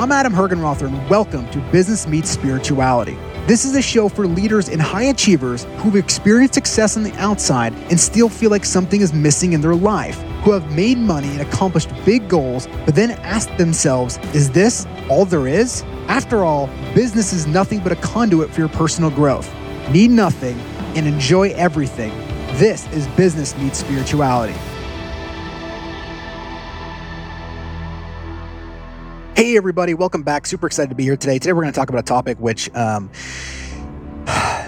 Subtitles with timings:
[0.00, 3.18] I'm Adam Hergenrother, and welcome to Business Meets Spirituality.
[3.46, 7.74] This is a show for leaders and high achievers who've experienced success on the outside
[7.90, 11.42] and still feel like something is missing in their life, who have made money and
[11.42, 15.82] accomplished big goals, but then ask themselves, is this all there is?
[16.08, 19.54] After all, business is nothing but a conduit for your personal growth.
[19.90, 20.58] Need nothing
[20.96, 22.16] and enjoy everything.
[22.56, 24.54] This is Business Meets Spirituality.
[29.40, 30.44] Hey, everybody, welcome back.
[30.44, 31.38] Super excited to be here today.
[31.38, 33.08] Today, we're going to talk about a topic which um,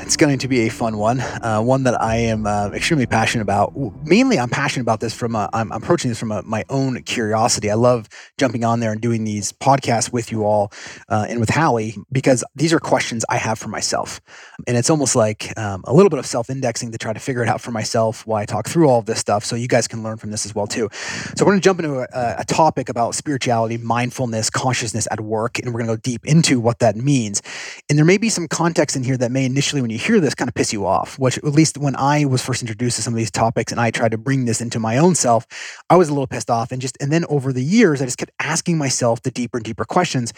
[0.03, 3.43] it's going to be a fun one, uh, one that I am uh, extremely passionate
[3.43, 3.73] about.
[4.05, 7.71] Mainly, I'm passionate about this from a, I'm approaching this from a, my own curiosity.
[7.71, 10.73] I love jumping on there and doing these podcasts with you all
[11.09, 14.21] uh, and with Hallie because these are questions I have for myself,
[14.67, 17.49] and it's almost like um, a little bit of self-indexing to try to figure it
[17.49, 20.03] out for myself while I talk through all of this stuff, so you guys can
[20.03, 20.89] learn from this as well too.
[21.37, 25.61] So we're going to jump into a, a topic about spirituality, mindfulness, consciousness at work,
[25.61, 27.41] and we're going to go deep into what that means.
[27.89, 30.35] And there may be some context in here that may initially, when you hear this
[30.35, 33.13] kind of piss you off, which at least when I was first introduced to some
[33.13, 35.47] of these topics and I tried to bring this into my own self,
[35.89, 36.73] I was a little pissed off.
[36.73, 39.65] And just, and then over the years, I just kept asking myself the deeper and
[39.65, 40.33] deeper questions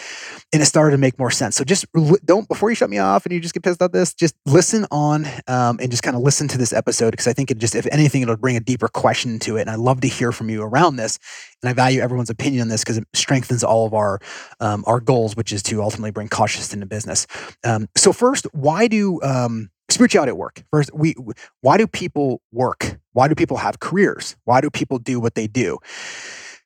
[0.52, 1.56] and it started to make more sense.
[1.56, 1.86] So just
[2.24, 4.86] don't, before you shut me off and you just get pissed at this, just listen
[4.90, 7.74] on um, and just kind of listen to this episode because I think it just,
[7.74, 9.62] if anything, it'll bring a deeper question to it.
[9.62, 11.18] And I love to hear from you around this.
[11.62, 14.20] And I value everyone's opinion on this because it strengthens all of our
[14.60, 17.26] um, our goals, which is to ultimately bring consciousness into business.
[17.64, 20.64] Um, so first, why do um, spirituality at work?
[20.70, 21.14] First, we
[21.60, 22.98] why do people work?
[23.12, 24.36] Why do people have careers?
[24.44, 25.78] Why do people do what they do?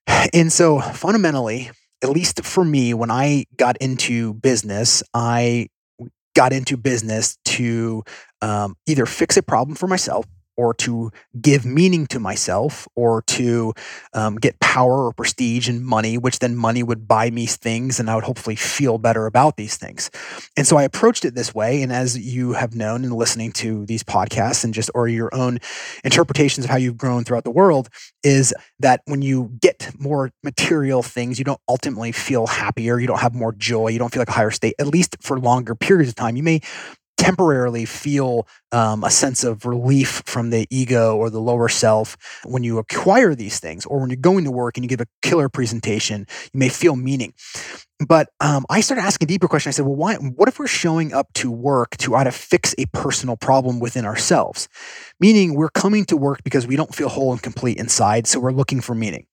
[0.33, 1.71] And so fundamentally,
[2.03, 5.69] at least for me, when I got into business, I
[6.35, 8.05] got into business to
[8.41, 10.25] um, either fix a problem for myself
[10.59, 13.73] or to give meaning to myself or to
[14.13, 18.11] um, get power or prestige and money, which then money would buy me things and
[18.11, 20.11] I would hopefully feel better about these things.
[20.57, 21.81] And so I approached it this way.
[21.81, 25.61] And as you have known in listening to these podcasts and just, or your own
[26.03, 27.89] interpretations of how you've grown throughout the world,
[28.25, 33.21] is that when you get more material things, you don't ultimately feel happier, you don't
[33.21, 36.09] have more joy, you don't feel like a higher state, at least for longer periods
[36.09, 36.35] of time.
[36.35, 36.61] You may
[37.19, 42.63] temporarily feel um, a sense of relief from the ego or the lower self when
[42.63, 45.49] you acquire these things or when you're going to work and you give a killer
[45.49, 47.35] presentation you may feel meaning.
[48.07, 49.71] But um, i started asking a deeper question.
[49.71, 52.75] I said well why what if we're showing up to work to try to fix
[52.79, 54.69] a personal problem within ourselves?
[55.21, 58.53] Meaning we're coming to work because we don't feel whole and complete inside so we're
[58.53, 59.28] looking for meaning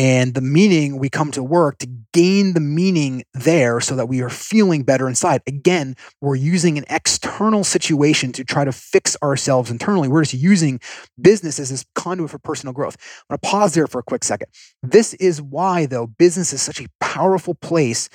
[0.00, 4.22] and the meaning we come to work to gain the meaning there so that we
[4.22, 5.42] are feeling better inside.
[5.46, 10.08] Again, we're using an external situation to try to fix ourselves internally.
[10.08, 10.80] We're just using
[11.20, 12.96] business as this conduit for personal growth.
[13.28, 14.48] I'm to pause there for a quick second.
[14.82, 18.08] This is why, though, business is such a powerful place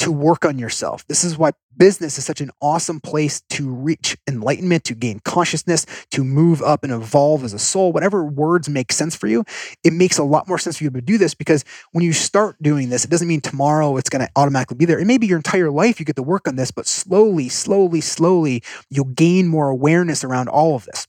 [0.00, 1.06] to work on yourself.
[1.06, 5.86] This is why business is such an awesome place to reach enlightenment, to gain consciousness,
[6.10, 7.92] to move up and evolve as a soul.
[7.92, 9.44] Whatever words make sense for you,
[9.84, 12.56] it makes a lot more sense for you to do this because when you start
[12.62, 14.98] doing this, it doesn't mean tomorrow it's going to automatically be there.
[14.98, 18.00] It may be your entire life you get to work on this, but slowly, slowly,
[18.00, 21.06] slowly, you'll gain more awareness around all of this.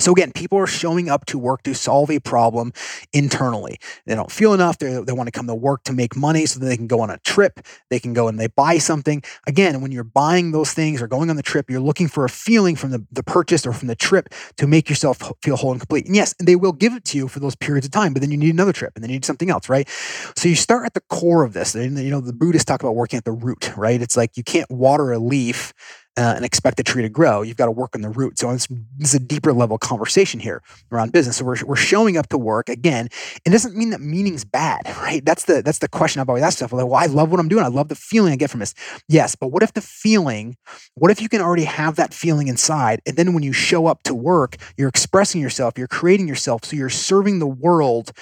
[0.00, 2.72] So again, people are showing up to work to solve a problem
[3.12, 3.78] internally.
[4.06, 4.78] They don't feel enough.
[4.78, 7.00] They, they want to come to work to make money so that they can go
[7.00, 7.60] on a trip.
[7.90, 9.24] They can go and they buy something.
[9.48, 12.28] Again, when you're buying those things or going on the trip, you're looking for a
[12.28, 15.80] feeling from the, the purchase or from the trip to make yourself feel whole and
[15.80, 16.06] complete.
[16.06, 18.30] And yes, they will give it to you for those periods of time, but then
[18.30, 19.88] you need another trip and then you need something else, right?
[20.36, 21.74] So you start at the core of this.
[21.74, 24.00] And, you know, the Buddhists talk about working at the root, right?
[24.00, 25.72] It's like you can't water a leaf
[26.16, 27.42] uh, and expect the tree to grow.
[27.42, 28.38] You've got to work on the root.
[28.38, 28.66] So it's,
[28.98, 31.36] it's a deeper level conversation here around business.
[31.36, 33.08] So we're, we're showing up to work again.
[33.44, 35.24] It doesn't mean that meaning's bad, right?
[35.24, 36.72] That's the that's the question I've always asked myself.
[36.72, 37.64] Like, well, I love what I'm doing.
[37.64, 38.74] I love the feeling I get from this.
[39.08, 40.56] Yes, but what if the feeling?
[40.94, 44.02] What if you can already have that feeling inside, and then when you show up
[44.04, 48.12] to work, you're expressing yourself, you're creating yourself, so you're serving the world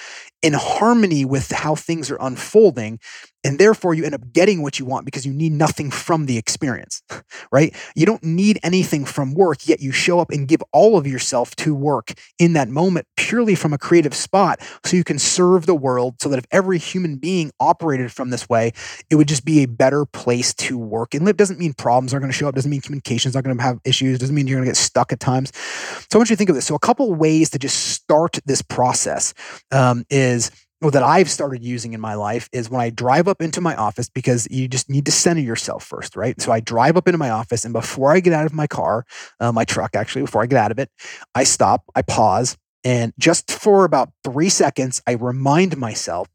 [0.43, 2.99] in harmony with how things are unfolding
[3.47, 6.37] and therefore, you end up getting what you want because you need nothing from the
[6.37, 7.01] experience,
[7.51, 7.73] right?
[7.95, 11.55] You don't need anything from work, yet you show up and give all of yourself
[11.57, 15.73] to work in that moment purely from a creative spot so you can serve the
[15.73, 18.73] world so that if every human being operated from this way,
[19.09, 21.37] it would just be a better place to work and live.
[21.37, 23.79] Doesn't mean problems aren't going to show up, doesn't mean communications are going to have
[23.85, 25.55] issues, doesn't mean you're going to get stuck at times.
[25.55, 26.65] So I want you to think of this.
[26.65, 29.33] So, a couple ways to just start this process
[29.71, 30.51] um, is
[30.81, 33.75] well, that I've started using in my life is when I drive up into my
[33.75, 36.39] office because you just need to center yourself first, right?
[36.39, 39.05] So I drive up into my office, and before I get out of my car,
[39.39, 40.89] uh, my truck actually, before I get out of it,
[41.33, 46.27] I stop, I pause, and just for about three seconds, I remind myself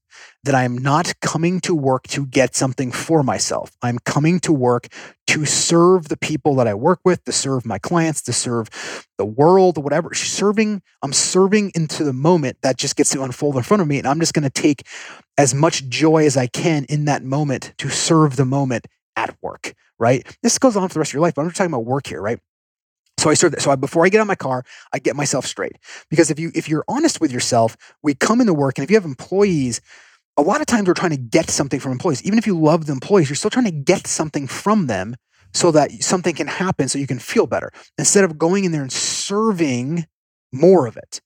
[0.44, 3.72] that I'm not coming to work to get something for myself.
[3.82, 4.88] I'm coming to work
[5.28, 9.24] to serve the people that I work with, to serve my clients, to serve the
[9.24, 10.12] world, whatever.
[10.14, 13.98] Serving, I'm serving into the moment that just gets to unfold in front of me.
[13.98, 14.86] And I'm just going to take
[15.38, 18.86] as much joy as I can in that moment to serve the moment
[19.16, 20.26] at work, right?
[20.42, 22.06] This goes on for the rest of your life, but I'm just talking about work
[22.06, 22.38] here, right?
[23.22, 23.62] So I that.
[23.62, 25.76] So I, before I get of my car, I get myself straight.
[26.10, 28.96] Because if you if you're honest with yourself, we come into work, and if you
[28.96, 29.80] have employees,
[30.36, 32.20] a lot of times we're trying to get something from employees.
[32.24, 35.14] Even if you love the employees, you're still trying to get something from them
[35.54, 38.82] so that something can happen so you can feel better instead of going in there
[38.82, 40.06] and serving
[40.50, 41.20] more of it.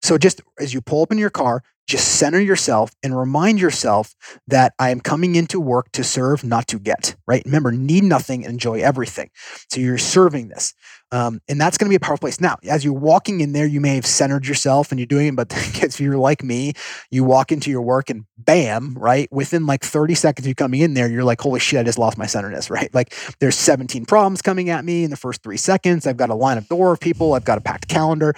[0.00, 4.14] So just as you pull up in your car, just center yourself and remind yourself
[4.46, 7.42] that I am coming into work to serve, not to get, right?
[7.44, 9.30] Remember, need nothing enjoy everything.
[9.70, 10.74] So you're serving this.
[11.12, 12.40] Um, and that's going to be a powerful place.
[12.40, 15.36] Now, as you're walking in there, you may have centered yourself and you're doing it,
[15.36, 16.72] but if you're like me,
[17.10, 19.30] you walk into your work and bam, right?
[19.30, 21.98] Within like 30 seconds of you coming in there, you're like, holy shit, I just
[21.98, 22.92] lost my centeredness, right?
[22.94, 26.06] Like there's 17 problems coming at me in the first three seconds.
[26.06, 28.34] I've got a line of door of people, I've got a packed calendar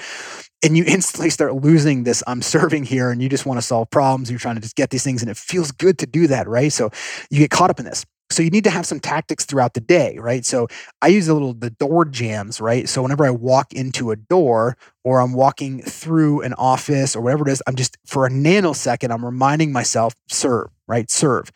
[0.65, 3.91] and you instantly start losing this i'm serving here and you just want to solve
[3.91, 6.49] problems you're trying to just get these things and it feels good to do that
[6.49, 6.91] right so
[7.31, 8.05] you get caught up in this
[8.35, 10.45] so you need to have some tactics throughout the day right?
[10.45, 10.69] So
[11.03, 12.89] i use a little the door jambs right?
[12.89, 17.49] So whenever i walk into a door or i'm walking through an office or whatever
[17.49, 21.11] it is i'm just for a nanosecond i'm reminding myself serve right?
[21.11, 21.51] Serve.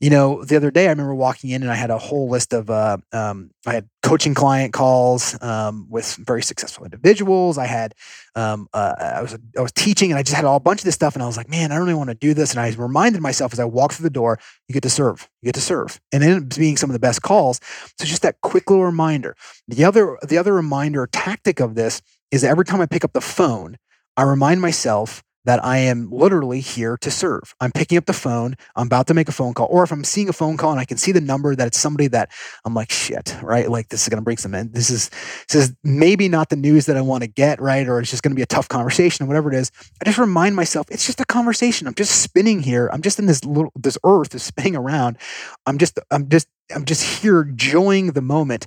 [0.00, 2.52] You know, the other day I remember walking in and I had a whole list
[2.52, 7.56] of, uh, um, I had coaching client calls um, with very successful individuals.
[7.56, 7.94] I had,
[8.34, 10.84] um, uh, I was I was teaching and I just had all a bunch of
[10.84, 12.50] this stuff and I was like, man, I don't really want to do this.
[12.50, 14.38] And I reminded myself as I walked through the door,
[14.68, 16.94] you get to serve, you get to serve, and it ended up being some of
[16.94, 17.60] the best calls.
[17.98, 19.36] So just that quick little reminder.
[19.68, 23.12] The other the other reminder tactic of this is that every time I pick up
[23.12, 23.76] the phone,
[24.16, 27.54] I remind myself that I am literally here to serve.
[27.60, 28.56] I'm picking up the phone.
[28.76, 29.66] I'm about to make a phone call.
[29.70, 31.78] Or if I'm seeing a phone call and I can see the number that it's
[31.78, 32.30] somebody that
[32.64, 33.70] I'm like, shit, right?
[33.70, 34.72] Like this is to bring some in.
[34.72, 35.10] This is,
[35.48, 37.86] this is maybe not the news that I want to get, right?
[37.86, 39.70] Or it's just to be a tough conversation or whatever it is.
[40.00, 41.86] I just remind myself, it's just a conversation.
[41.86, 42.88] I'm just spinning here.
[42.92, 45.18] I'm just in this little, this earth is spinning around.
[45.66, 48.66] I'm just, I'm just, I'm just here enjoying the moment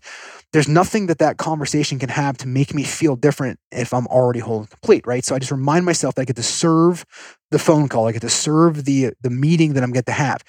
[0.54, 4.40] there's nothing that that conversation can have to make me feel different if I'm already
[4.40, 5.24] whole and complete, right?
[5.24, 7.06] So I just remind myself that I get to serve
[7.52, 10.44] the phone call, I get to serve the the meeting that I'm get to have.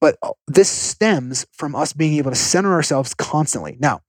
[0.00, 3.76] But uh, this stems from us being able to center ourselves constantly.
[3.78, 4.00] Now,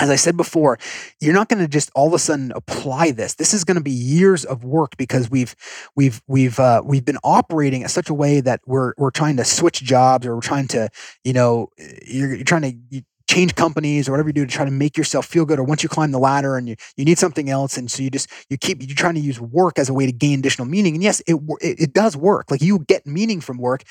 [0.00, 0.78] as I said before,
[1.20, 3.34] you're not going to just all of a sudden apply this.
[3.34, 5.54] This is going to be years of work because we've
[5.94, 9.44] we've we've uh, we've been operating in such a way that we're we're trying to
[9.44, 10.88] switch jobs or we're trying to
[11.22, 11.68] you know
[12.06, 15.26] you're, you're trying to change companies or whatever you do to try to make yourself
[15.26, 17.90] feel good or once you climb the ladder and you, you need something else and
[17.90, 20.38] so you just you keep you're trying to use work as a way to gain
[20.40, 22.50] additional meaning and yes it, it, it does work.
[22.50, 23.84] Like you get meaning from work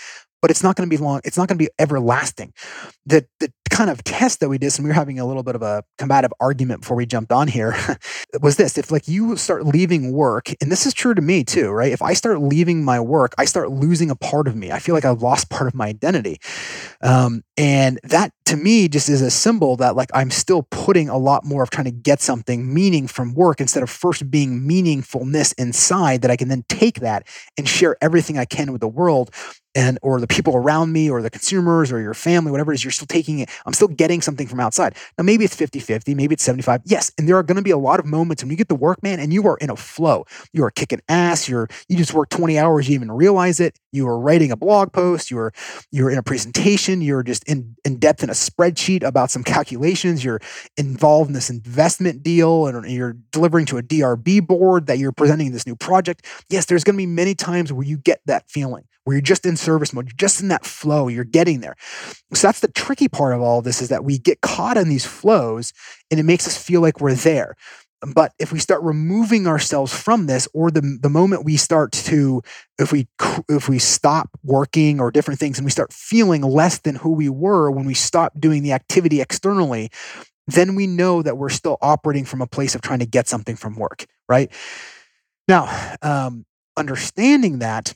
[0.44, 1.22] but it's not going to be long.
[1.24, 2.54] It's not going to be everlasting.
[3.06, 5.56] The the kind of test that we did, and we were having a little bit
[5.56, 7.74] of a combative argument before we jumped on here,
[8.42, 11.72] was this: if like you start leaving work, and this is true to me too,
[11.72, 11.94] right?
[11.94, 14.70] If I start leaving my work, I start losing a part of me.
[14.70, 16.40] I feel like I've lost part of my identity,
[17.02, 21.18] um, and that to me just is a symbol that like I'm still putting a
[21.18, 25.54] lot more of trying to get something meaning from work instead of first being meaningfulness
[25.58, 27.26] inside that I can then take that
[27.58, 29.34] and share everything I can with the world
[29.76, 32.84] and or the people around me or the consumers or your family whatever it is
[32.84, 34.96] you're still taking it i'm still getting something from outside.
[35.18, 37.78] Now maybe it's 50-50 maybe it's 75 yes and there are going to be a
[37.78, 40.26] lot of moments when you get the work man and you are in a flow.
[40.52, 43.78] You are kicking ass you're you just work 20 hours you even realize it.
[43.92, 45.54] You are writing a blog post you're
[45.92, 50.24] you're in a presentation you're just in in depth in a spreadsheet about some calculations
[50.24, 50.40] you're
[50.78, 55.52] involved in this investment deal and you're delivering to a drb board that you're presenting
[55.52, 56.26] this new project.
[56.50, 59.46] Yes there's going to be many times where you get that feeling where you're just
[59.46, 61.76] in service mode, you're just in that flow, you're getting there.
[62.34, 64.90] So that's the tricky part of all of this is that we get caught in
[64.90, 65.74] these flows
[66.12, 67.56] and it makes us feel like we're there.
[68.06, 72.42] But if we start removing ourselves from this, or the, the moment we start to,
[72.78, 73.08] if we
[73.48, 77.30] if we stop working or different things, and we start feeling less than who we
[77.30, 79.90] were when we stop doing the activity externally,
[80.48, 83.56] then we know that we're still operating from a place of trying to get something
[83.56, 84.52] from work, right?
[85.48, 87.94] Now, um, understanding that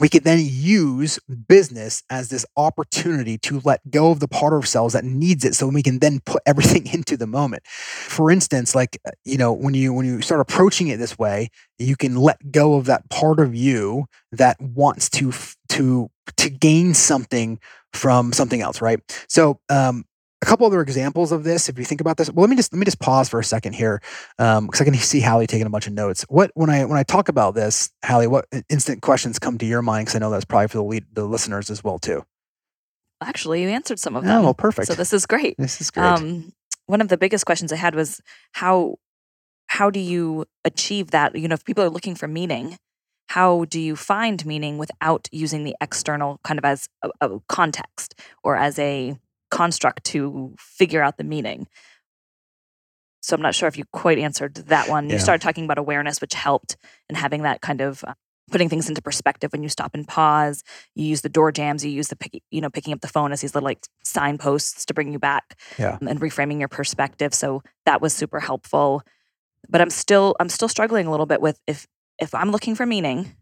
[0.00, 4.60] we could then use business as this opportunity to let go of the part of
[4.60, 7.62] ourselves that needs it so we can then put everything into the moment.
[7.66, 11.50] For instance like uh, you know when you when you start approaching it this way
[11.78, 15.32] you can let go of that part of you that wants to
[15.70, 17.58] to to gain something
[17.92, 19.00] from something else right?
[19.28, 20.04] So um
[20.42, 22.30] a couple other examples of this if you think about this.
[22.30, 24.00] Well let me just let me just pause for a second here
[24.38, 26.24] because um, i can see hallie taking a bunch of notes.
[26.28, 29.82] What when i when i talk about this hallie what instant questions come to your
[29.82, 32.24] mind because i know that's probably for the lead, the listeners as well too.
[33.20, 34.44] Actually you answered some of them.
[34.44, 34.88] oh perfect.
[34.88, 35.56] So this is great.
[35.58, 36.04] This is great.
[36.04, 36.52] Um,
[36.86, 38.20] one of the biggest questions i had was
[38.52, 38.96] how
[39.66, 41.36] how do you achieve that?
[41.36, 42.78] You know if people are looking for meaning
[43.28, 48.18] how do you find meaning without using the external kind of as a, a context
[48.42, 49.16] or as a
[49.60, 51.68] construct to figure out the meaning.
[53.20, 55.06] So I'm not sure if you quite answered that one.
[55.06, 55.14] Yeah.
[55.14, 56.78] You started talking about awareness, which helped
[57.10, 58.14] in having that kind of uh,
[58.50, 60.64] putting things into perspective when you stop and pause.
[60.94, 61.84] You use the door jambs.
[61.84, 64.86] You use the pick, you know picking up the phone as these little like signposts
[64.86, 65.60] to bring you back.
[65.78, 65.98] Yeah.
[66.00, 67.34] And reframing your perspective.
[67.34, 69.02] So that was super helpful.
[69.68, 71.86] But I'm still I'm still struggling a little bit with if
[72.18, 73.36] if I'm looking for meaning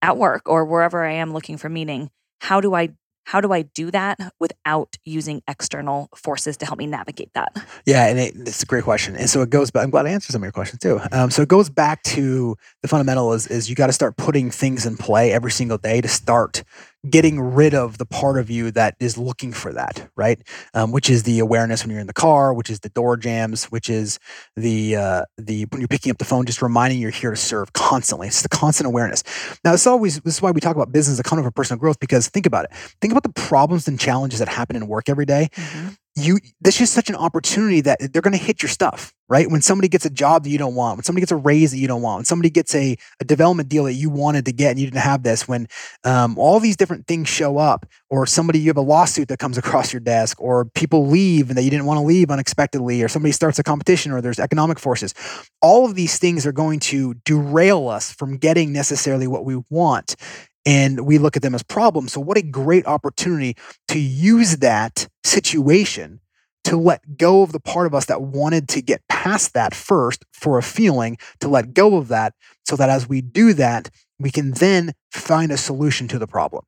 [0.00, 2.88] at work or wherever I am looking for meaning, how do I
[3.26, 7.52] how do I do that without using external forces to help me navigate that?
[7.84, 9.16] Yeah, and it, it's a great question.
[9.16, 11.00] And so it goes back, I'm glad I answered some of your questions too.
[11.10, 14.52] Um, so it goes back to the fundamental is, is you got to start putting
[14.52, 16.62] things in play every single day to start
[17.08, 20.40] getting rid of the part of you that is looking for that, right?
[20.74, 23.66] Um, which is the awareness when you're in the car, which is the door jambs,
[23.66, 24.18] which is
[24.56, 27.72] the uh, the when you're picking up the phone, just reminding you're here to serve
[27.72, 28.28] constantly.
[28.28, 29.22] It's the constant awareness.
[29.64, 31.52] Now, this always this is why we talk about business as a kind of a
[31.52, 32.72] personal growth because think about it.
[33.00, 35.48] Think about the problems and challenges that happen in work every day.
[35.54, 39.50] Mm-hmm you this is such an opportunity that they're going to hit your stuff right?
[39.50, 41.78] When somebody gets a job that you don't want when somebody gets a raise that
[41.78, 44.70] you don't want when somebody gets a, a development deal that you wanted to get
[44.70, 45.66] and you didn't have this when
[46.04, 49.58] um, all these different things show up or somebody you have a lawsuit that comes
[49.66, 53.08] across your desk or people leave and that you didn't want to leave unexpectedly or
[53.08, 55.14] somebody starts a competition or there's economic forces.
[55.60, 60.16] All of these things are going to derail us from getting necessarily what we want
[60.66, 62.12] and we look at them as problems.
[62.12, 63.56] So, what a great opportunity
[63.88, 66.20] to use that situation
[66.64, 70.24] to let go of the part of us that wanted to get past that first
[70.32, 72.34] for a feeling, to let go of that,
[72.66, 76.64] so that as we do that, we can then find a solution to the problem.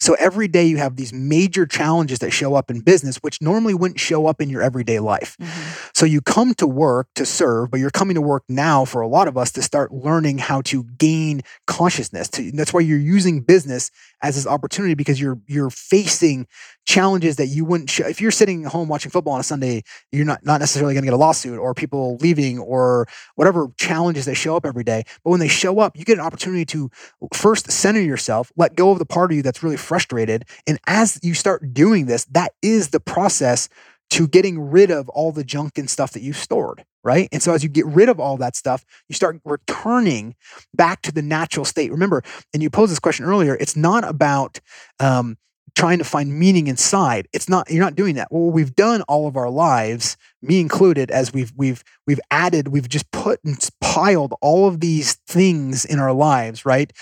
[0.00, 3.74] So every day you have these major challenges that show up in business, which normally
[3.74, 5.36] wouldn't show up in your everyday life.
[5.40, 5.90] Mm-hmm.
[5.94, 9.08] So you come to work to serve, but you're coming to work now for a
[9.08, 12.28] lot of us to start learning how to gain consciousness.
[12.30, 13.90] To, that's why you're using business
[14.22, 16.46] as this opportunity because you're you're facing
[16.86, 19.82] challenges that you wouldn't sh- if you're sitting at home watching football on a Sunday,
[20.12, 24.24] you're not not necessarily going to get a lawsuit or people leaving or whatever challenges
[24.24, 25.02] that show up every day.
[25.24, 26.90] But when they show up, you get an opportunity to
[27.34, 31.18] first center yourself, let go of the part of you that's really frustrated, and as
[31.22, 33.68] you start doing this, that is the process
[34.10, 37.28] to getting rid of all the junk and stuff that you've stored, right?
[37.32, 40.34] And so as you get rid of all that stuff, you start returning
[40.74, 41.90] back to the natural state.
[41.90, 42.22] Remember,
[42.54, 44.60] and you posed this question earlier, it's not about
[45.00, 45.36] um,
[45.78, 47.28] trying to find meaning inside.
[47.32, 48.28] It's not you're not doing that.
[48.32, 52.88] Well, we've done all of our lives, me included, as we've we've we've added, we've
[52.88, 56.92] just put and piled all of these things in our lives, right?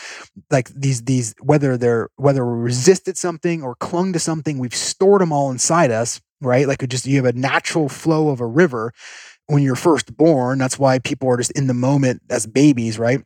[0.50, 5.22] Like these these whether they're whether we resisted something or clung to something, we've stored
[5.22, 6.68] them all inside us right?
[6.68, 8.92] Like just you have a natural flow of a river
[9.46, 10.58] when you're first born.
[10.58, 13.22] That's why people are just in the moment as babies, right?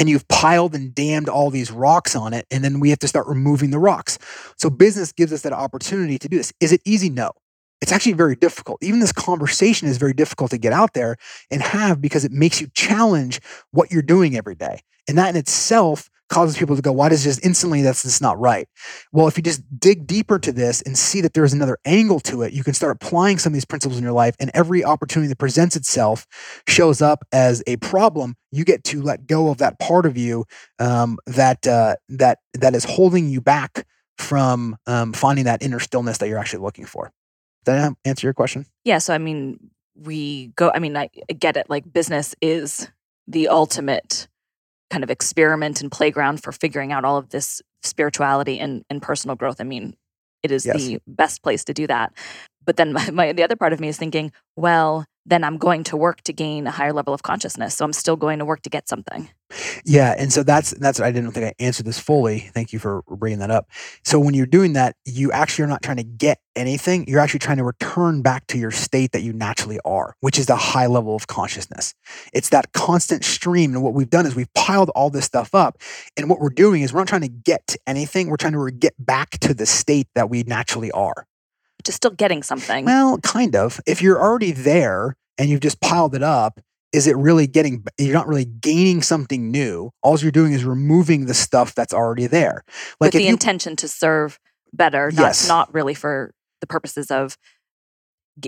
[0.00, 3.08] And you've piled and dammed all these rocks on it, and then we have to
[3.08, 4.18] start removing the rocks.
[4.56, 6.52] So business gives us that opportunity to do this.
[6.58, 7.10] Is it easy?
[7.10, 7.32] No.
[7.80, 8.82] It's actually very difficult.
[8.82, 11.16] Even this conversation is very difficult to get out there
[11.50, 13.40] and have because it makes you challenge
[13.70, 14.80] what you're doing every day.
[15.10, 18.38] And that in itself causes people to go, why does just instantly that's just not
[18.38, 18.68] right?
[19.10, 22.42] Well, if you just dig deeper to this and see that there's another angle to
[22.42, 24.36] it, you can start applying some of these principles in your life.
[24.38, 26.28] And every opportunity that presents itself
[26.68, 28.36] shows up as a problem.
[28.52, 30.44] You get to let go of that part of you
[30.78, 33.84] um, that uh, that that is holding you back
[34.16, 37.10] from um, finding that inner stillness that you're actually looking for.
[37.64, 38.64] Did that answer your question?
[38.84, 38.98] Yeah.
[38.98, 39.58] So I mean,
[39.96, 40.70] we go.
[40.72, 41.68] I mean, I get it.
[41.68, 42.88] Like business is
[43.26, 44.28] the ultimate
[44.90, 49.36] kind of experiment and playground for figuring out all of this spirituality and, and personal
[49.36, 49.60] growth.
[49.60, 49.94] I mean,
[50.42, 50.76] it is yes.
[50.76, 52.12] the best place to do that.
[52.64, 55.84] But then my, my, the other part of me is thinking, well, then I'm going
[55.84, 57.76] to work to gain a higher level of consciousness.
[57.76, 59.28] So I'm still going to work to get something.
[59.84, 62.50] Yeah, and so that's that's I didn't think I answered this fully.
[62.54, 63.68] Thank you for bringing that up.
[64.04, 67.06] So when you're doing that, you actually are not trying to get anything.
[67.08, 70.46] You're actually trying to return back to your state that you naturally are, which is
[70.46, 71.94] the high level of consciousness.
[72.32, 73.74] It's that constant stream.
[73.74, 75.78] And what we've done is we've piled all this stuff up.
[76.16, 78.28] And what we're doing is we're not trying to get to anything.
[78.28, 81.26] We're trying to get back to the state that we naturally are
[81.84, 82.84] just still getting something.
[82.84, 83.80] Well, kind of.
[83.86, 86.60] If you're already there and you've just piled it up,
[86.92, 91.26] is it really getting you're not really gaining something new all you're doing is removing
[91.26, 92.64] the stuff that's already there
[93.00, 94.40] like with the you, intention to serve
[94.72, 95.48] better that's yes.
[95.48, 97.36] not really for the purposes of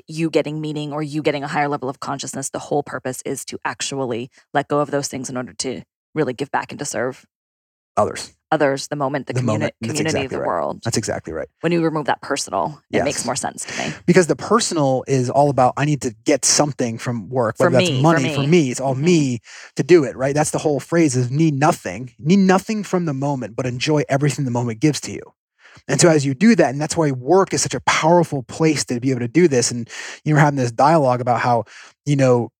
[0.09, 2.51] you getting meaning or you getting a higher level of consciousness.
[2.51, 5.83] The whole purpose is to actually let go of those things in order to
[6.15, 7.25] really give back and to serve
[7.97, 8.33] Others.
[8.52, 9.75] Others, the moment, the, The communi- moment.
[9.82, 10.47] Community, exactly the right.
[10.47, 10.80] world.
[10.85, 11.49] That's exactly right.
[11.62, 13.04] When you remove that personal, it Yes.
[13.04, 13.92] makes more sense to me.
[14.06, 17.78] Because the personal is all about I need to get something from work, For whether
[17.78, 18.47] that's me, for money for me.
[18.47, 18.71] me.
[18.71, 19.00] It's all Mhm.
[19.02, 19.38] me
[19.76, 20.35] to do it, right?
[20.35, 24.44] That's the whole phrase is need nothing, need nothing from the moment, but enjoy everything
[24.44, 25.23] the moment gives to you.
[25.88, 28.85] And so as you do that, and that's why work is such a powerful place
[28.85, 29.71] to be able to do this.
[29.71, 29.88] And
[30.25, 31.64] you were having this dialogue about how,
[32.04, 32.50] you know,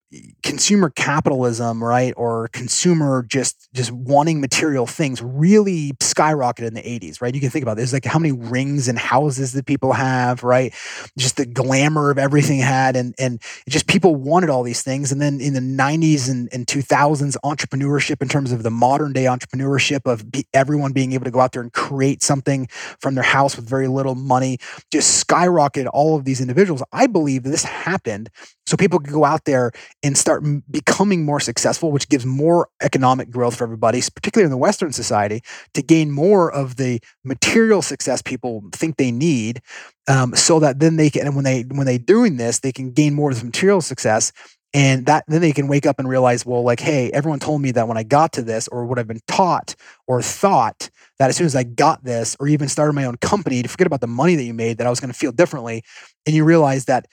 [0.43, 7.21] consumer capitalism, right, or consumer just just wanting material things really skyrocketed in the 80s,
[7.21, 7.35] right?
[7.35, 10.75] You can think about this, like how many rings and houses that people have, right?
[11.17, 15.13] Just the glamour of everything had, and and just people wanted all these things.
[15.13, 19.25] And then in the 90s and, and 2000s, entrepreneurship in terms of the modern day
[19.25, 22.67] entrepreneurship of everyone being able to go out there and create something
[23.01, 24.59] from their house with very little money,
[24.91, 26.83] just skyrocketed all of these individuals.
[26.93, 28.31] I believe this happened
[28.73, 29.71] so people could go out there
[30.03, 34.51] and start m- becoming more successful, which gives more economic growth for everybody, particularly in
[34.51, 35.43] the Western society,
[35.75, 39.61] to gain more of the material success people think they need,
[40.09, 42.93] um, so that then they can, and when they when they're doing this, they can
[42.93, 44.33] gain more of the material success.
[44.73, 47.73] And that then they can wake up and realize, well, like, hey, everyone told me
[47.73, 49.75] that when I got to this, or what I've been taught
[50.07, 50.89] or thought
[51.19, 53.87] that as soon as I got this, or even started my own company, to forget
[53.87, 55.83] about the money that you made, that I was going to feel differently.
[56.25, 57.05] And you realize that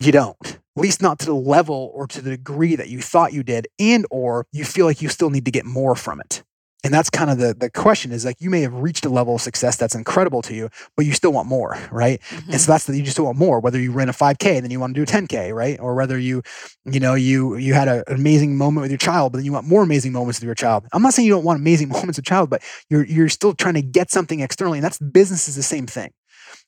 [0.00, 3.32] you don't at least not to the level or to the degree that you thought
[3.32, 6.42] you did and or you feel like you still need to get more from it.
[6.84, 9.34] And that's kind of the the question is like you may have reached a level
[9.34, 12.20] of success that's incredible to you but you still want more right?
[12.30, 12.52] Mhm.
[12.52, 14.70] and so that's the you just want more whether you ran a 5k and then
[14.70, 15.80] you want to do a 10k right?
[15.80, 16.42] Or whether you
[16.84, 19.52] you know you you had a, an amazing moment with your child but then you
[19.52, 20.84] want more amazing moments with your child.
[20.92, 23.74] I'm not saying you don't want amazing moments with child but you're you're still trying
[23.74, 26.12] to get something externally and that's business is the same thing.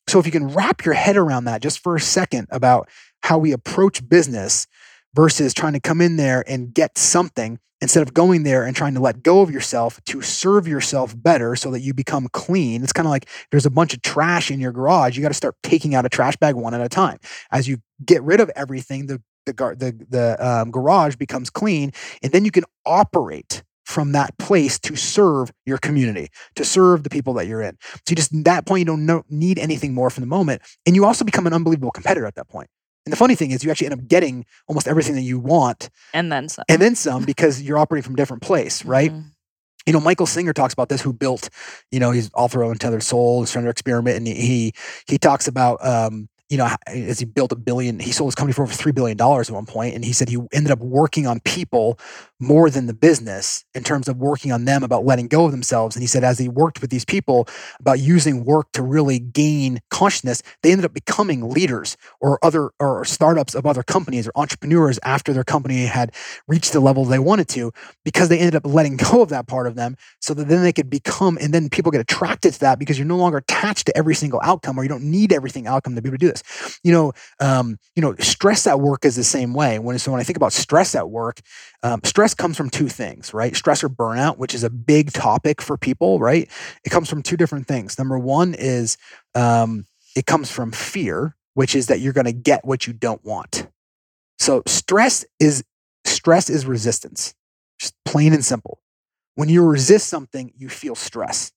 [0.08, 2.88] So if you can wrap your head around that just for a second about
[3.22, 4.66] how we approach business
[5.14, 8.94] versus trying to come in there and get something instead of going there and trying
[8.94, 12.82] to let go of yourself to serve yourself better so that you become clean.
[12.82, 15.16] It's kind of like there's a bunch of trash in your garage.
[15.16, 17.18] You got to start taking out a trash bag one at a time.
[17.50, 22.32] As you get rid of everything, the the the, the um, garage becomes clean, and
[22.32, 27.32] then you can operate from that place to serve your community, to serve the people
[27.34, 27.78] that you're in.
[27.80, 30.62] So you just at that point you don't know, need anything more from the moment,
[30.84, 32.68] and you also become an unbelievable competitor at that point.
[33.06, 35.88] And the funny thing is, you actually end up getting almost everything that you want,
[36.12, 36.64] and then some.
[36.68, 39.12] and then some, because you're operating from a different place, right?
[39.12, 39.24] Mhm.
[39.86, 41.00] You know, Michael Singer talks about this.
[41.00, 41.48] Who built,
[41.90, 44.72] you know, he's author of Untethered Soul, Surrender Experiment, and he he,
[45.06, 48.54] he talks about, um, you know, as he built a billion, he sold his company
[48.54, 51.26] for over three billion dollars at one point, and he said he ended up working
[51.26, 51.98] on people
[52.40, 55.94] more than the business in terms of working on them about letting go of themselves.
[55.94, 57.48] And he said as he worked with these people
[57.80, 63.04] about using work to really gain consciousness, they ended up becoming leaders or other or
[63.04, 66.14] startups of other companies or entrepreneurs after their company had
[66.46, 67.72] reached the level they wanted to
[68.04, 70.72] because they ended up letting go of that part of them so that then they
[70.72, 73.96] could become and then people get attracted to that because you're no longer attached to
[73.96, 76.37] every single outcome or you don't need everything outcome to be able to do this
[76.84, 79.78] you know um, you know stress at work is the same way.
[79.78, 81.40] When so when i think about stress at work
[81.82, 83.54] um, stress comes from two things right?
[83.54, 86.50] Stress or burnout which is a big topic for people right?
[86.84, 87.98] It comes from two different things.
[87.98, 88.96] Number one is
[89.34, 93.24] um, it comes from fear which is that you're going to get what you don't
[93.24, 93.66] want.
[94.38, 95.64] So stress is
[96.04, 97.34] stress is resistance.
[97.80, 98.80] Just plain and simple.
[99.34, 101.52] When you resist something you feel stress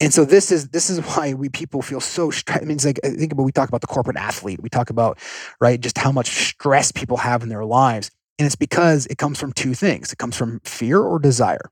[0.00, 2.62] and so this is this is why we people feel so stressed.
[2.62, 4.62] I mean, it's like I think about we talk about the corporate athlete.
[4.62, 5.18] We talk about
[5.60, 9.38] right just how much stress people have in their lives, and it's because it comes
[9.38, 10.12] from two things.
[10.12, 11.70] It comes from fear or desire,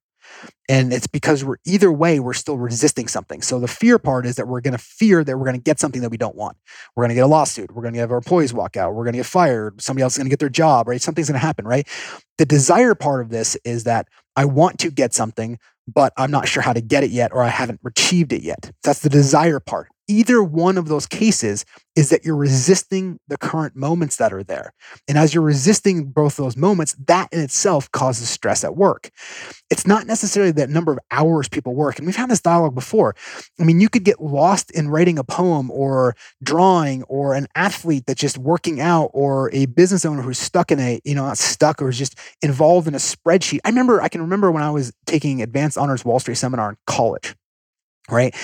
[0.69, 3.43] and it's because we're either way we're still resisting something.
[3.43, 5.79] So the fear part is that we're going to fear that we're going to get
[5.79, 6.57] something that we don't want.
[6.95, 7.73] We're going to get a lawsuit.
[7.73, 8.95] We're going to have our employees walk out.
[8.95, 9.81] We're going to get fired.
[9.81, 10.89] Somebody else is going to get their job.
[10.89, 11.01] Right?
[11.01, 11.65] Something's going to happen.
[11.65, 11.87] Right?
[12.39, 16.49] The desire part of this is that I want to get something, but I'm not
[16.49, 18.73] sure how to get it yet, or I haven't achieved it yet.
[18.83, 19.89] That's the desire part.
[20.09, 21.65] Either one of those cases
[21.97, 24.73] is that you're resisting the current moments that are there.
[25.09, 29.11] And as you're resisting both those moments, that in itself causes stress at work.
[29.71, 31.99] It's not necessarily the number of hours people work.
[31.99, 33.17] And we've had this dialogue before.
[33.59, 38.05] I mean, you could get lost in writing a poem or drawing or an athlete
[38.07, 41.39] that's just working out or a business owner who's stuck in a, you know, not
[41.39, 43.61] stuck or is just involved in a spreadsheet.
[43.65, 46.77] I remember, I can remember when I was taking advanced honors Wall Street seminar in
[46.87, 47.35] college
[48.11, 48.35] right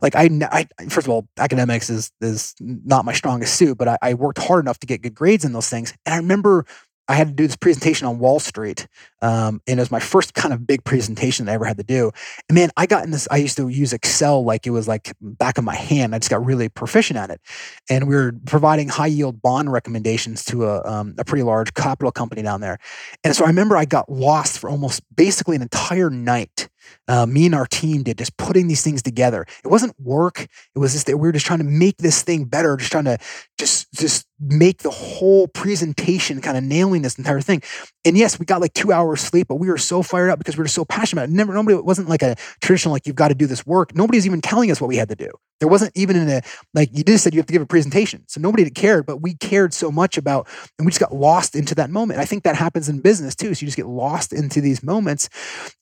[0.00, 3.98] like I, I first of all academics is is not my strongest suit but I,
[4.02, 6.66] I worked hard enough to get good grades in those things and i remember
[7.08, 8.86] I had to do this presentation on Wall Street,
[9.22, 11.82] um, and it was my first kind of big presentation that I ever had to
[11.82, 12.10] do.
[12.48, 13.26] And man, I got in this.
[13.30, 16.14] I used to use Excel like it was like back of my hand.
[16.14, 17.40] I just got really proficient at it,
[17.88, 22.12] and we were providing high yield bond recommendations to a um, a pretty large capital
[22.12, 22.78] company down there.
[23.24, 26.68] And so I remember I got lost for almost basically an entire night
[27.08, 29.46] uh, me and our team did just putting these things together.
[29.64, 30.40] It wasn't work.
[30.40, 33.04] It was just that we were just trying to make this thing better, just trying
[33.04, 33.18] to
[33.58, 37.60] just just make the whole presentation kind of nailing this entire thing.
[38.04, 40.56] And yes, we got like two hours sleep, but we were so fired up because
[40.56, 41.36] we were so passionate about it.
[41.36, 43.94] Never, nobody, it wasn't like a traditional, like you've got to do this work.
[43.96, 45.30] Nobody's even telling us what we had to do.
[45.58, 48.24] There wasn't even in a, like you just said, you have to give a presentation.
[48.28, 50.46] So nobody cared, but we cared so much about,
[50.78, 52.20] and we just got lost into that moment.
[52.20, 53.54] I think that happens in business too.
[53.54, 55.28] So you just get lost into these moments.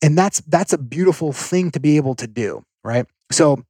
[0.02, 2.64] And that's, that's a beautiful thing to be able to do.
[2.82, 3.04] Right.
[3.30, 3.64] So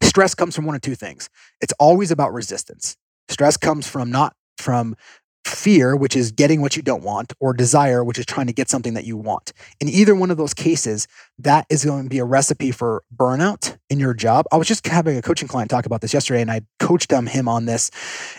[0.00, 1.28] stress comes from one of two things.
[1.60, 2.96] It's always about resistance.
[3.28, 4.96] Stress comes from not from
[5.44, 8.68] fear, which is getting what you don't want, or desire, which is trying to get
[8.68, 9.52] something that you want.
[9.80, 11.08] In either one of those cases,
[11.38, 14.46] that is going to be a recipe for burnout in your job.
[14.52, 17.26] I was just having a coaching client talk about this yesterday, and I coached him,
[17.26, 17.90] him on this.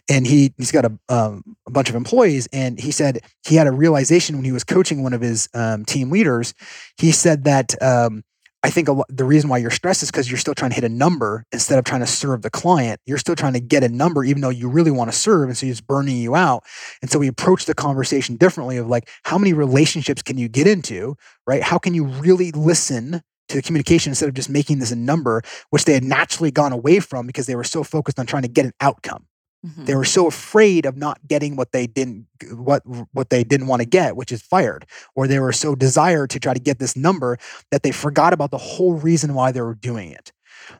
[0.09, 3.67] And he he's got a, um, a bunch of employees, and he said he had
[3.67, 6.53] a realization when he was coaching one of his um, team leaders.
[6.97, 8.23] He said that um,
[8.63, 10.85] I think lo- the reason why you're stressed is because you're still trying to hit
[10.85, 13.01] a number instead of trying to serve the client.
[13.05, 15.49] You're still trying to get a number, even though you really want to serve.
[15.49, 16.63] And so it's burning you out.
[17.01, 20.65] And so we approach the conversation differently of like, how many relationships can you get
[20.65, 21.61] into, right?
[21.61, 25.41] How can you really listen to the communication instead of just making this a number,
[25.69, 28.47] which they had naturally gone away from because they were so focused on trying to
[28.47, 29.25] get an outcome.
[29.65, 29.85] Mhm.
[29.85, 33.81] They were so afraid of not getting what they didn't what what they didn't want
[33.81, 36.95] to get, which is fired, or they were so desired to try to get this
[36.97, 37.37] number
[37.71, 40.31] that they forgot about the whole reason why they were doing it.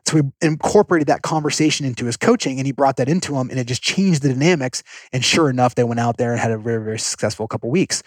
[0.06, 3.58] So we incorporated that conversation into his coaching, and he brought that into him, and
[3.58, 4.82] it just changed the dynamics.
[5.12, 8.02] And sure enough, they went out there and had a very very successful couple weeks.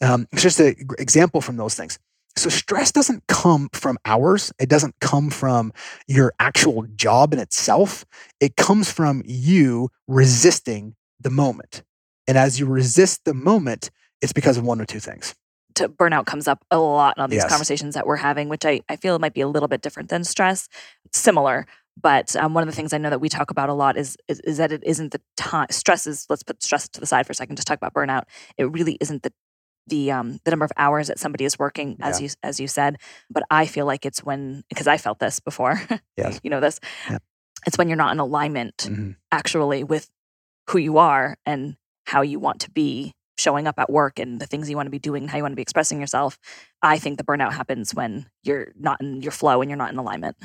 [0.00, 1.98] Um, it's just an example from those things.
[2.36, 4.52] So stress doesn't come from hours.
[4.58, 5.72] It doesn't come from
[6.08, 8.04] your actual job in itself.
[8.40, 11.82] It comes from you resisting the moment.
[12.26, 13.90] And as you resist the moment,
[14.22, 15.34] it's because of one or two things.
[15.74, 17.50] to burnout comes up a lot in all these Yes.
[17.50, 20.24] conversations that we're having, which I, I feel might be a little bit different than
[20.24, 20.68] stress,
[21.12, 21.66] similar.
[22.00, 24.16] But um, one of the things I know that we talk about a lot is,
[24.28, 25.66] is is that it isn't the time.
[25.70, 27.56] Stress is let's put stress to the side for a second.
[27.56, 28.24] Just talk about burnout.
[28.56, 29.32] It really isn't the
[29.86, 32.98] the um the number of hours that somebody is working, as you as you said.
[33.30, 35.80] But I feel like it's when because I felt this before.
[36.16, 36.40] Yes.
[36.44, 36.78] you know this.
[37.10, 37.18] Yeah.
[37.66, 39.16] It's when you're not in alignment Mhm.
[39.30, 40.08] actually with
[40.70, 44.46] who you are and how you want to be showing up at work and the
[44.46, 46.38] things you want to be doing and how you want to be expressing yourself.
[46.82, 49.98] I think the burnout happens when you're not in your flow and you're not in
[49.98, 50.36] alignment.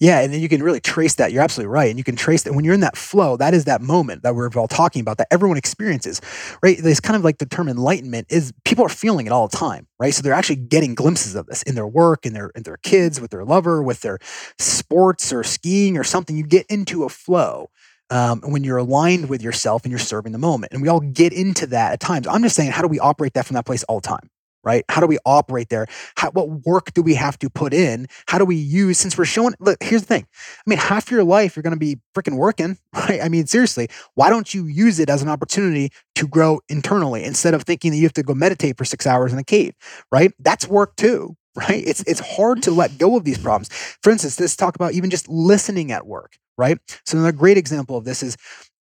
[0.00, 1.32] Yeah, and then you can really trace that.
[1.32, 1.88] You're absolutely right.
[1.88, 4.34] And you can trace that when you're in that flow, that is that moment that
[4.34, 6.20] we're all talking about that everyone experiences,
[6.62, 6.78] right?
[6.78, 9.86] This kind of like the term enlightenment is people are feeling it all the time,
[9.98, 10.12] right?
[10.12, 13.20] So they're actually getting glimpses of this in their work, in their in their kids,
[13.20, 14.18] with their lover, with their
[14.58, 16.36] sports or skiing or something.
[16.36, 17.70] You get into a flow.
[18.10, 20.74] Um, when you're aligned with yourself and you're serving the moment.
[20.74, 22.26] And we all get into that at times.
[22.26, 24.28] I'm just saying, how do we operate that from that place all the time?
[24.64, 24.84] Right?
[24.88, 25.86] How do we operate there?
[26.16, 28.06] How, what work do we have to put in?
[28.28, 30.26] How do we use, since we're showing, look, here's the thing.
[30.32, 33.20] I mean, half your life you're going to be freaking working, right?
[33.22, 37.54] I mean, seriously, why don't you use it as an opportunity to grow internally instead
[37.54, 39.74] of thinking that you have to go meditate for six hours in a cave,
[40.10, 40.32] right?
[40.38, 41.82] That's work too, right?
[41.86, 43.68] It's it's hard to let go of these problems.
[44.02, 46.78] For instance, let's talk about even just listening at work, right?
[47.04, 48.36] So another great example of this is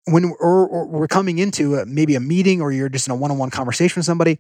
[0.06, 3.16] when we're, or we're coming into a, maybe a meeting or you're just in a
[3.16, 4.40] one-on-one conversation with somebody.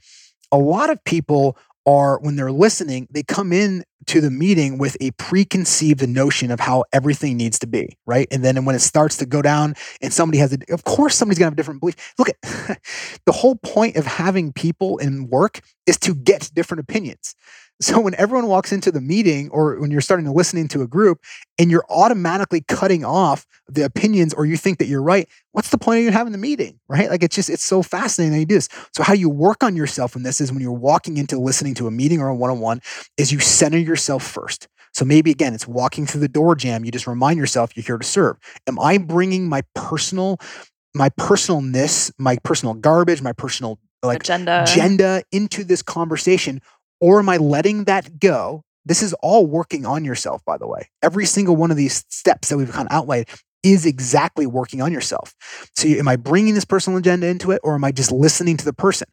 [0.51, 4.97] A lot of people are when they're listening, they come in to the meeting with
[4.99, 8.27] a preconceived notion of how everything needs to be, right?
[8.31, 11.39] And then when it starts to go down and somebody has a, of course, somebody's
[11.39, 12.13] gonna have a different belief.
[12.17, 12.35] Look at
[13.25, 17.35] the whole point of having people in work is to get different opinions.
[17.81, 20.87] So when everyone walks into the meeting or when you're starting to listen to a
[20.87, 21.19] group
[21.57, 25.79] and you're automatically cutting off the opinions or you think that you're right, what's the
[25.79, 27.09] point of you having the meeting, right?
[27.09, 28.69] Like it's just, it's so fascinating that you do this.
[28.95, 31.87] So how you work on yourself in this is when you're walking into listening to
[31.87, 32.81] a meeting or a one-on-one
[33.17, 34.67] is you center yourself first.
[34.93, 36.85] So maybe again, it's walking through the door jamb.
[36.85, 38.37] You just remind yourself you're here to serve.
[38.67, 40.37] Am I bringing my personal,
[40.93, 44.63] my personalness, my personal garbage, my personal like Agenda.
[44.63, 46.61] agenda into this conversation,
[47.01, 48.63] or am I letting that go?
[48.85, 50.89] This is all working on yourself, by the way.
[51.03, 53.27] Every single one of these steps that we've kind of outlined
[53.63, 55.33] is exactly working on yourself.
[55.75, 58.65] So, am I bringing this personal agenda into it or am I just listening to
[58.65, 59.07] the person?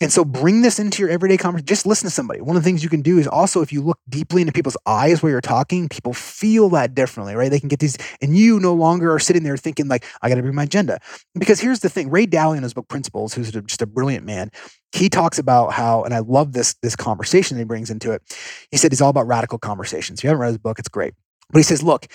[0.00, 1.66] And so, bring this into your everyday conversation.
[1.66, 2.40] Just listen to somebody.
[2.40, 4.76] One of the things you can do is also, if you look deeply into people's
[4.86, 7.50] eyes while you're talking, people feel that differently, right?
[7.50, 10.36] They can get these, and you no longer are sitting there thinking, like, I got
[10.36, 10.98] to bring my agenda.
[11.34, 14.50] Because here's the thing Ray Dalio in his book Principles, who's just a brilliant man,
[14.92, 18.22] he talks about how, and I love this, this conversation he brings into it.
[18.70, 20.20] He said he's all about radical conversations.
[20.20, 21.14] If you haven't read his book, it's great.
[21.50, 22.06] But he says, look,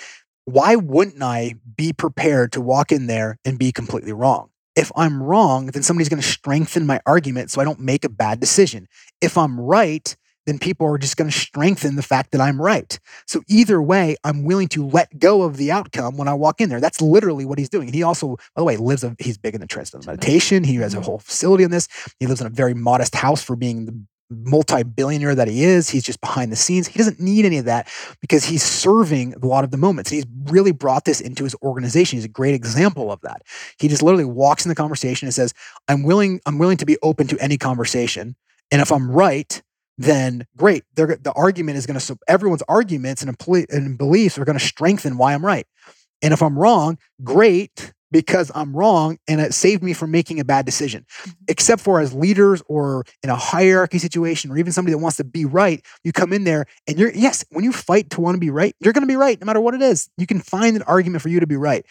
[0.47, 4.49] why wouldn't I be prepared to walk in there and be completely wrong?
[4.77, 8.09] If I'm wrong, then somebody's going to strengthen my argument so I don't make a
[8.09, 8.87] bad decision.
[9.19, 12.97] If I'm right, then people are just going to strengthen the fact that I'm right.
[13.25, 16.69] So either way, I'm willing to let go of the outcome when I walk in
[16.69, 16.79] there.
[16.79, 17.89] That's literally what he's doing.
[17.89, 20.63] And he also, by the way, lives, a, he's big in the transcendental meditation.
[20.63, 21.05] He has a mm-hmm.
[21.05, 21.89] whole facility on this.
[22.21, 26.03] He lives in a very modest house for being the multi-billionaire that he is he's
[26.03, 26.87] just behind the scenes.
[26.87, 27.87] He doesn't need any of that
[28.21, 30.09] because he's serving a lot of the moments.
[30.09, 32.17] He's really brought this into his organization.
[32.17, 33.43] He's a great example of that.
[33.79, 35.53] He just literally walks in the conversation and says
[35.87, 38.35] i'm willing i'm willing to be open to any conversation.
[38.71, 39.61] And if i'm right
[39.97, 40.83] then great.
[40.93, 43.35] They're, the argument is going to everyone's arguments and,
[43.71, 45.67] and beliefs are going to strengthen why i'm right.
[46.21, 50.45] And if i'm wrong great because I'm wrong and it saved me from making a
[50.45, 51.05] bad decision.
[51.09, 51.31] Mm-hmm.
[51.47, 55.23] Except for as leaders or in a hierarchy situation or even somebody that wants to
[55.23, 58.39] be right, you come in there and you're, yes, when you fight to want to
[58.39, 60.09] be right, you're going to be right no matter what it is.
[60.17, 61.85] You can find an argument for you to be right.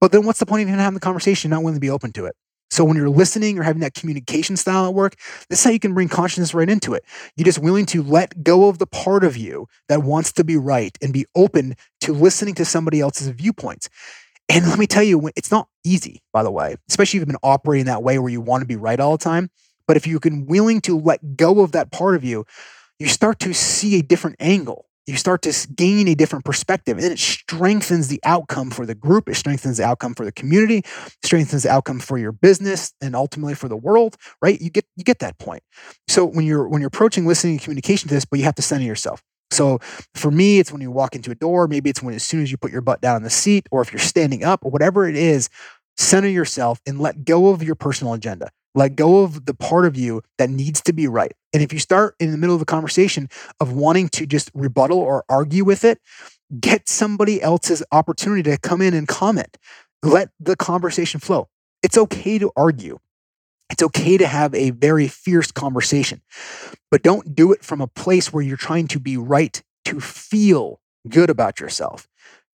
[0.00, 2.12] But then what's the point of even having the conversation, not willing to be open
[2.12, 2.34] to it?
[2.72, 5.16] So when you're listening or having that communication style at work,
[5.50, 7.04] this is how you can bring consciousness right into it.
[7.36, 10.56] You're just willing to let go of the part of you that wants to be
[10.56, 13.90] right and be open to listening to somebody else's viewpoints.
[14.48, 17.36] And let me tell you, it's not easy, by the way, especially if you've been
[17.42, 19.50] operating that way where you want to be right all the time.
[19.86, 22.44] But if you're willing to let go of that part of you,
[22.98, 24.86] you start to see a different angle.
[25.06, 29.28] You start to gain a different perspective, and it strengthens the outcome for the group.
[29.28, 30.82] It strengthens the outcome for the community,
[31.24, 34.16] strengthens the outcome for your business, and ultimately for the world.
[34.40, 34.60] Right?
[34.60, 35.64] You get you get that point.
[36.06, 38.62] So when you're when you're approaching listening and communication to this, but you have to
[38.62, 39.24] center yourself.
[39.52, 39.78] So
[40.14, 42.50] for me, it's when you walk into a door, maybe it's when as soon as
[42.50, 45.06] you put your butt down on the seat, or if you're standing up, or whatever
[45.06, 45.48] it is,
[45.96, 48.50] center yourself and let go of your personal agenda.
[48.74, 51.32] Let go of the part of you that needs to be right.
[51.52, 53.28] And if you start in the middle of a conversation
[53.60, 56.00] of wanting to just rebuttal or argue with it,
[56.58, 59.58] get somebody else's opportunity to come in and comment.
[60.02, 61.48] Let the conversation flow.
[61.82, 62.98] It's okay to argue.
[63.72, 66.20] It's okay to have a very fierce conversation,
[66.90, 70.80] but don't do it from a place where you're trying to be right to feel
[71.08, 72.06] good about yourself.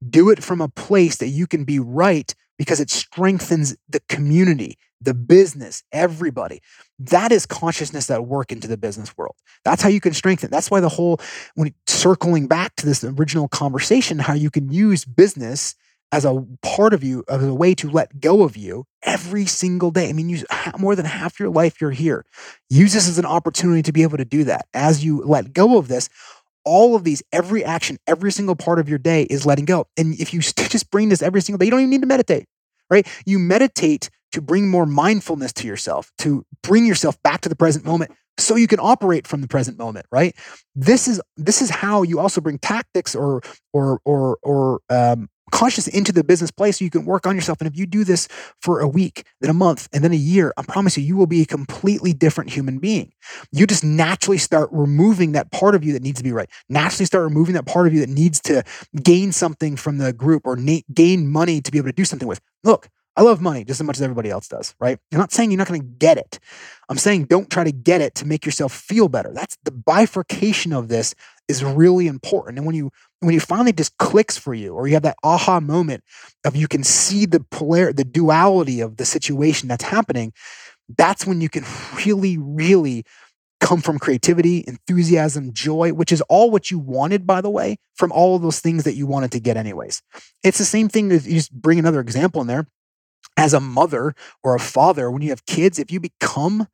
[0.09, 4.79] Do it from a place that you can be right because it strengthens the community,
[5.01, 6.61] the business, everybody.
[7.01, 9.35] That is consciousness that work into the business world.
[9.65, 10.51] That's how you can strengthen.
[10.53, 11.21] That's why the whole
[11.57, 15.75] when circling back to this original conversation, how you can use business
[16.11, 19.91] as a part of you, as a way to let go of you every single
[19.91, 20.09] day.
[20.09, 20.45] I mean, you
[20.79, 22.25] more than half your life you're here.
[22.71, 24.67] Use this as an opportunity to be able to do that.
[24.73, 26.09] As you let go of this,
[26.65, 29.87] all of these, every action, every single part of your day is letting go.
[29.97, 32.47] And if you just bring this every single day, you don't even need to meditate,
[32.91, 33.07] right?
[33.27, 37.85] You meditate to bring more mindfulness to yourself, to bring yourself back to the present
[37.85, 40.37] moment so you can operate from the present moment right
[40.77, 43.43] this is this is how you also bring tactics or
[43.73, 47.61] or or or um, conscious into the business place so you can work on yourself.
[47.61, 48.29] And if you do this
[48.61, 51.27] for a week, then a month, and then a year, I promise you, you will
[51.27, 53.13] be a completely different human being.
[53.53, 56.49] You just naturally start removing that part of you that needs to be right.
[56.69, 58.63] Naturally start removing that part of you that needs to
[59.03, 62.29] gain something from the group or na- gain money to be able to do something
[62.29, 62.41] with.
[62.65, 64.97] Look, I love money just as much as everybody else does, right?
[65.13, 66.39] I'm not saying you're not going to get it.
[66.89, 69.33] I'm saying don't try to get it to make yourself feel better.
[69.35, 71.17] That's the bifurcation of this
[71.49, 72.59] is really important.
[72.59, 75.59] And when you when you finally just clicks for you, or you have that aha
[75.59, 76.05] moment
[76.45, 80.33] of you can see the polar the duality of the situation that's happening,
[80.97, 81.65] that's when you can
[82.07, 83.03] really, really
[83.61, 88.13] come from creativity, enthusiasm, joy, which is all what you wanted, by the way, from
[88.13, 90.01] all of those things that you wanted to get anyways.
[90.45, 92.69] It's the same thing if you just bring another example in there
[93.39, 96.67] as a mother or a father, when you have kids, if you become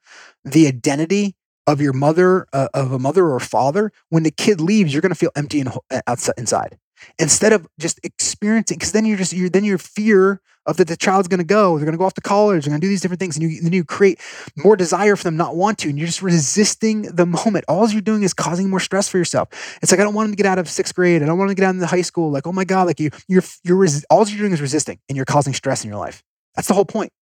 [0.44, 4.92] the identity of your mother, uh, of a mother or father, when the kid leaves,
[4.92, 6.78] you're going to feel empty and uh, outside inside.
[7.18, 10.96] Instead of just experiencing, because then you're just you're then your fear of that the
[10.96, 12.88] child's going to go, they're going to go off to college, they're going to do
[12.88, 14.18] these different things, and you then you create
[14.56, 17.66] more desire for them not want to, and you're just resisting the moment.
[17.68, 19.48] All you're doing is causing more stress for yourself.
[19.82, 21.50] It's like I don't want them to get out of sixth grade, I don't want
[21.50, 22.30] to get out into high school.
[22.30, 25.16] Like oh my god, like you you're you're res- all you're doing is resisting, and
[25.16, 26.22] you're causing stress in your life.
[26.54, 27.12] That's the whole point.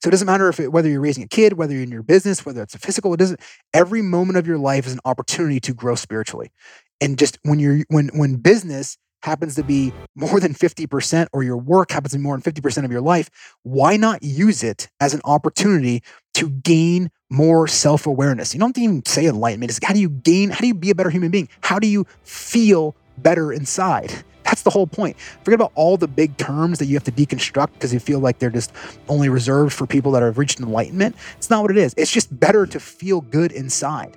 [0.00, 2.04] So it doesn't matter if it, whether you're raising a kid, whether you're in your
[2.04, 3.40] business, whether it's a physical, it doesn't.
[3.74, 6.52] Every moment of your life is an opportunity to grow spiritually.
[7.00, 11.56] And just when you're when when business happens to be more than 50% or your
[11.56, 13.28] work happens to be more than 50% of your life,
[13.64, 16.02] why not use it as an opportunity
[16.34, 18.54] to gain more self awareness?
[18.54, 19.70] You don't even say enlightenment.
[19.70, 21.48] It's how do you gain, how do you be a better human being?
[21.62, 24.12] How do you feel better inside?
[24.48, 25.20] That's the whole point.
[25.20, 28.38] Forget about all the big terms that you have to deconstruct because you feel like
[28.38, 28.72] they're just
[29.06, 31.16] only reserved for people that have reached enlightenment.
[31.36, 31.94] It's not what it is.
[31.98, 34.16] It's just better to feel good inside.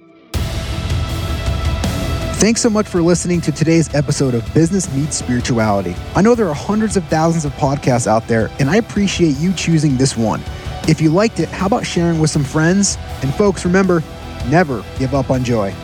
[2.36, 5.96] Thanks so much for listening to today's episode of Business Meets Spirituality.
[6.16, 9.52] I know there are hundreds of thousands of podcasts out there, and I appreciate you
[9.54, 10.42] choosing this one.
[10.88, 12.98] If you liked it, how about sharing with some friends?
[13.22, 14.02] And folks, remember,
[14.50, 15.76] never give up on joy.